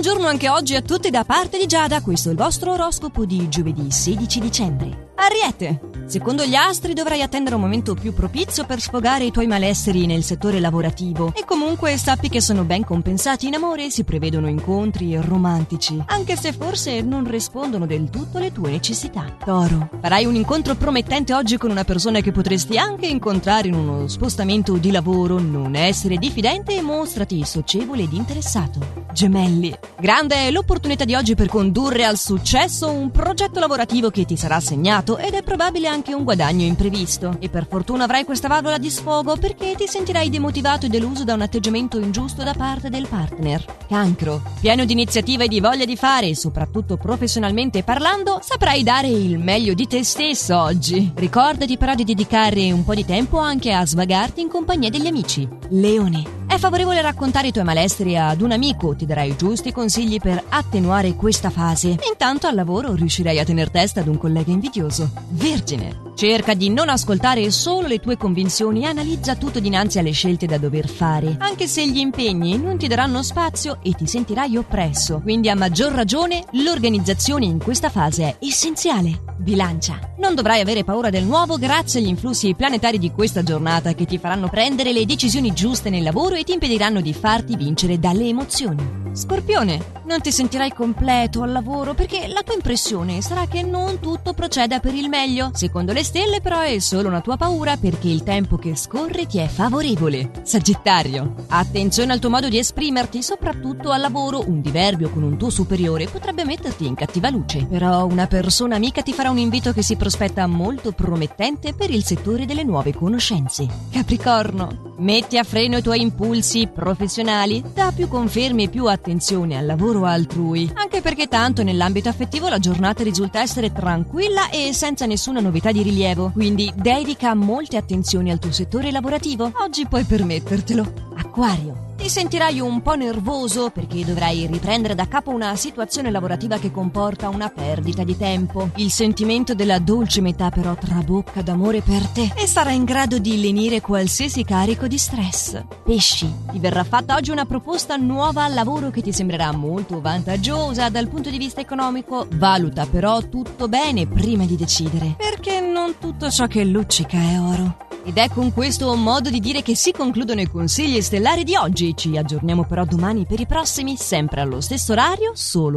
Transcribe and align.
Buongiorno 0.00 0.28
anche 0.28 0.48
oggi 0.48 0.76
a 0.76 0.80
tutti 0.80 1.10
da 1.10 1.24
parte 1.24 1.58
di 1.58 1.66
Giada, 1.66 2.00
questo 2.02 2.28
è 2.28 2.30
il 2.30 2.38
vostro 2.38 2.70
oroscopo 2.70 3.26
di 3.26 3.48
giovedì 3.48 3.90
16 3.90 4.38
dicembre. 4.38 5.07
Ariete! 5.20 5.80
Secondo 6.06 6.42
gli 6.46 6.54
astri 6.54 6.94
dovrai 6.94 7.20
attendere 7.20 7.56
un 7.56 7.60
momento 7.60 7.94
più 7.94 8.14
propizio 8.14 8.64
per 8.64 8.80
sfogare 8.80 9.24
i 9.24 9.30
tuoi 9.30 9.46
malesseri 9.46 10.06
nel 10.06 10.22
settore 10.22 10.58
lavorativo 10.58 11.34
e 11.36 11.44
comunque 11.44 11.98
sappi 11.98 12.30
che 12.30 12.40
sono 12.40 12.64
ben 12.64 12.82
compensati 12.82 13.46
in 13.46 13.54
amore 13.54 13.84
e 13.84 13.90
si 13.90 14.04
prevedono 14.04 14.48
incontri 14.48 15.20
romantici, 15.20 16.02
anche 16.06 16.34
se 16.34 16.54
forse 16.54 17.02
non 17.02 17.28
rispondono 17.28 17.84
del 17.84 18.08
tutto 18.08 18.38
alle 18.38 18.52
tue 18.52 18.70
necessità. 18.70 19.36
Toro, 19.44 19.90
farai 20.00 20.24
un 20.24 20.34
incontro 20.36 20.76
promettente 20.76 21.34
oggi 21.34 21.58
con 21.58 21.70
una 21.70 21.84
persona 21.84 22.20
che 22.20 22.32
potresti 22.32 22.78
anche 22.78 23.06
incontrare 23.06 23.68
in 23.68 23.74
uno 23.74 24.08
spostamento 24.08 24.78
di 24.78 24.90
lavoro, 24.90 25.38
non 25.38 25.74
essere 25.74 26.16
diffidente 26.16 26.74
e 26.74 26.80
mostrati 26.80 27.44
socievole 27.44 28.04
ed 28.04 28.14
interessato. 28.14 29.06
Gemelli, 29.12 29.76
grande 29.98 30.36
è 30.46 30.50
l'opportunità 30.50 31.04
di 31.04 31.14
oggi 31.14 31.34
per 31.34 31.48
condurre 31.48 32.04
al 32.04 32.16
successo 32.16 32.90
un 32.90 33.10
progetto 33.10 33.58
lavorativo 33.58 34.10
che 34.10 34.24
ti 34.24 34.36
sarà 34.36 34.56
assegnato 34.56 35.07
ed 35.16 35.34
è 35.34 35.42
probabile 35.42 35.86
anche 35.88 36.12
un 36.12 36.24
guadagno 36.24 36.64
imprevisto. 36.64 37.36
E 37.38 37.48
per 37.48 37.66
fortuna 37.66 38.04
avrai 38.04 38.24
questa 38.24 38.48
valvola 38.48 38.76
di 38.76 38.90
sfogo 38.90 39.36
perché 39.36 39.74
ti 39.76 39.86
sentirai 39.86 40.28
demotivato 40.28 40.86
e 40.86 40.88
deluso 40.88 41.24
da 41.24 41.34
un 41.34 41.42
atteggiamento 41.42 41.98
ingiusto 41.98 42.42
da 42.42 42.52
parte 42.52 42.90
del 42.90 43.06
partner. 43.08 43.64
Cancro. 43.88 44.42
Pieno 44.60 44.84
di 44.84 44.92
iniziativa 44.92 45.44
e 45.44 45.48
di 45.48 45.60
voglia 45.60 45.84
di 45.84 45.96
fare, 45.96 46.34
soprattutto 46.34 46.96
professionalmente 46.96 47.82
parlando, 47.82 48.40
saprai 48.42 48.82
dare 48.82 49.08
il 49.08 49.38
meglio 49.38 49.72
di 49.72 49.86
te 49.86 50.04
stesso 50.04 50.58
oggi. 50.58 51.12
Ricordati 51.14 51.78
però 51.78 51.94
di 51.94 52.04
dedicare 52.04 52.70
un 52.72 52.84
po' 52.84 52.94
di 52.94 53.04
tempo 53.04 53.38
anche 53.38 53.72
a 53.72 53.86
svagarti 53.86 54.40
in 54.40 54.48
compagnia 54.48 54.90
degli 54.90 55.06
amici. 55.06 55.48
Leone. 55.70 56.37
È 56.58 56.60
favorevole 56.60 57.00
raccontare 57.00 57.46
i 57.46 57.52
tuoi 57.52 57.62
malestri 57.62 58.18
ad 58.18 58.40
un 58.40 58.50
amico, 58.50 58.96
ti 58.96 59.06
darai 59.06 59.36
giusti 59.36 59.70
consigli 59.70 60.18
per 60.18 60.42
attenuare 60.48 61.14
questa 61.14 61.50
fase. 61.50 61.96
Intanto 62.10 62.48
al 62.48 62.56
lavoro 62.56 62.94
riuscirai 62.94 63.38
a 63.38 63.44
tener 63.44 63.70
testa 63.70 64.00
ad 64.00 64.08
un 64.08 64.18
collega 64.18 64.50
invidioso. 64.50 65.08
Vergine. 65.28 66.06
Cerca 66.16 66.54
di 66.54 66.68
non 66.68 66.88
ascoltare 66.88 67.48
solo 67.52 67.86
le 67.86 68.00
tue 68.00 68.16
convinzioni 68.16 68.82
e 68.82 68.86
analizza 68.86 69.36
tutto 69.36 69.60
dinanzi 69.60 70.00
alle 70.00 70.10
scelte 70.10 70.46
da 70.46 70.58
dover 70.58 70.88
fare, 70.88 71.36
anche 71.38 71.68
se 71.68 71.88
gli 71.88 71.98
impegni 71.98 72.58
non 72.58 72.76
ti 72.76 72.88
daranno 72.88 73.22
spazio 73.22 73.78
e 73.80 73.92
ti 73.92 74.08
sentirai 74.08 74.56
oppresso. 74.56 75.20
Quindi 75.22 75.48
a 75.48 75.54
maggior 75.54 75.92
ragione 75.92 76.42
l'organizzazione 76.54 77.44
in 77.44 77.62
questa 77.62 77.88
fase 77.88 78.24
è 78.24 78.36
essenziale. 78.40 79.27
Bilancia. 79.38 80.00
Non 80.18 80.34
dovrai 80.34 80.60
avere 80.60 80.82
paura 80.82 81.10
del 81.10 81.24
nuovo 81.24 81.56
grazie 81.58 82.00
agli 82.00 82.08
influssi 82.08 82.54
planetari 82.54 82.98
di 82.98 83.12
questa 83.12 83.44
giornata 83.44 83.94
che 83.94 84.04
ti 84.04 84.18
faranno 84.18 84.48
prendere 84.48 84.92
le 84.92 85.06
decisioni 85.06 85.52
giuste 85.52 85.90
nel 85.90 86.02
lavoro 86.02 86.34
e 86.34 86.42
ti 86.42 86.52
impediranno 86.52 87.00
di 87.00 87.14
farti 87.14 87.56
vincere 87.56 88.00
dalle 88.00 88.26
emozioni. 88.26 89.06
Scorpione, 89.12 89.96
non 90.04 90.20
ti 90.20 90.30
sentirai 90.30 90.72
completo 90.72 91.42
al 91.42 91.50
lavoro 91.50 91.94
perché 91.94 92.28
la 92.28 92.42
tua 92.42 92.54
impressione 92.54 93.20
sarà 93.20 93.46
che 93.46 93.62
non 93.62 93.98
tutto 94.00 94.32
proceda 94.32 94.80
per 94.80 94.94
il 94.94 95.08
meglio. 95.08 95.50
Secondo 95.54 95.92
le 95.92 96.04
stelle 96.04 96.40
però 96.40 96.60
è 96.60 96.78
solo 96.78 97.08
una 97.08 97.20
tua 97.20 97.36
paura 97.36 97.76
perché 97.76 98.08
il 98.08 98.22
tempo 98.22 98.56
che 98.56 98.76
scorre 98.76 99.26
ti 99.26 99.38
è 99.38 99.46
favorevole. 99.46 100.30
Sagittario, 100.42 101.34
attenzione 101.48 102.12
al 102.12 102.20
tuo 102.20 102.30
modo 102.30 102.48
di 102.48 102.58
esprimerti, 102.58 103.22
soprattutto 103.22 103.90
al 103.90 104.00
lavoro. 104.00 104.42
Un 104.46 104.60
diverbio 104.60 105.10
con 105.10 105.22
un 105.22 105.36
tuo 105.36 105.50
superiore 105.50 106.06
potrebbe 106.06 106.44
metterti 106.44 106.86
in 106.86 106.94
cattiva 106.94 107.28
luce. 107.30 107.66
Però 107.66 108.04
una 108.06 108.26
persona 108.26 108.76
amica 108.76 109.02
ti 109.02 109.12
farà 109.12 109.27
un 109.30 109.38
invito 109.38 109.72
che 109.72 109.82
si 109.82 109.96
prospetta 109.96 110.46
molto 110.46 110.92
promettente 110.92 111.74
per 111.74 111.90
il 111.90 112.04
settore 112.04 112.46
delle 112.46 112.64
nuove 112.64 112.94
conoscenze. 112.94 113.66
Capricorno, 113.90 114.88
Metti 114.98 115.38
a 115.38 115.44
freno 115.44 115.76
i 115.76 115.82
tuoi 115.82 116.00
impulsi 116.00 116.66
professionali, 116.66 117.62
da 117.72 117.92
più 117.94 118.08
confermi 118.08 118.64
e 118.64 118.68
più 118.68 118.86
attenzione 118.86 119.56
al 119.56 119.64
lavoro 119.64 120.04
altrui, 120.04 120.68
anche 120.74 121.00
perché 121.00 121.28
tanto 121.28 121.62
nell'ambito 121.62 122.08
affettivo 122.08 122.48
la 122.48 122.58
giornata 122.58 123.04
risulta 123.04 123.40
essere 123.40 123.70
tranquilla 123.70 124.50
e 124.50 124.72
senza 124.72 125.06
nessuna 125.06 125.38
novità 125.38 125.70
di 125.70 125.82
rilievo, 125.82 126.32
quindi 126.32 126.72
dedica 126.74 127.32
molte 127.34 127.76
attenzioni 127.76 128.32
al 128.32 128.40
tuo 128.40 128.50
settore 128.50 128.90
lavorativo. 128.90 129.52
Oggi 129.60 129.86
puoi 129.86 130.02
permettertelo. 130.02 130.92
Acquario. 131.14 131.87
Ti 131.98 132.08
sentirai 132.08 132.60
un 132.60 132.80
po' 132.80 132.94
nervoso 132.94 133.70
perché 133.70 134.04
dovrai 134.04 134.46
riprendere 134.46 134.94
da 134.94 135.08
capo 135.08 135.30
una 135.30 135.56
situazione 135.56 136.12
lavorativa 136.12 136.56
che 136.56 136.70
comporta 136.70 137.28
una 137.28 137.48
perdita 137.48 138.04
di 138.04 138.16
tempo. 138.16 138.70
Il 138.76 138.92
sentimento 138.92 139.52
della 139.52 139.80
dolce 139.80 140.20
metà 140.20 140.48
però 140.48 140.76
trabocca 140.76 141.42
d'amore 141.42 141.80
per 141.82 142.06
te 142.06 142.32
e 142.36 142.46
sarà 142.46 142.70
in 142.70 142.84
grado 142.84 143.18
di 143.18 143.40
lenire 143.40 143.80
qualsiasi 143.80 144.44
carico 144.44 144.86
di 144.86 144.96
stress. 144.96 145.60
Pesci, 145.84 146.32
ti 146.52 146.60
verrà 146.60 146.84
fatta 146.84 147.16
oggi 147.16 147.32
una 147.32 147.46
proposta 147.46 147.96
nuova 147.96 148.44
al 148.44 148.54
lavoro 148.54 148.90
che 148.90 149.02
ti 149.02 149.12
sembrerà 149.12 149.50
molto 149.50 150.00
vantaggiosa 150.00 150.88
dal 150.90 151.08
punto 151.08 151.30
di 151.30 151.36
vista 151.36 151.60
economico. 151.60 152.28
Valuta 152.30 152.86
però 152.86 153.20
tutto 153.22 153.66
bene 153.66 154.06
prima 154.06 154.44
di 154.44 154.54
decidere, 154.54 155.16
perché 155.18 155.60
non 155.60 155.96
tutto 155.98 156.30
ciò 156.30 156.46
che 156.46 156.64
luccica 156.64 157.18
è 157.18 157.40
oro. 157.40 157.87
Ed 158.08 158.16
è 158.16 158.30
con 158.30 158.54
questo 158.54 158.94
modo 158.94 159.28
di 159.28 159.38
dire 159.38 159.60
che 159.60 159.76
si 159.76 159.92
concludono 159.92 160.40
i 160.40 160.48
consigli 160.48 161.02
stellari 161.02 161.44
di 161.44 161.56
oggi. 161.56 161.94
Ci 161.94 162.16
aggiorniamo 162.16 162.64
però 162.64 162.86
domani 162.86 163.26
per 163.26 163.38
i 163.38 163.44
prossimi, 163.44 163.96
sempre 163.98 164.40
allo 164.40 164.62
stesso 164.62 164.92
orario, 164.92 165.32
solo 165.34 165.76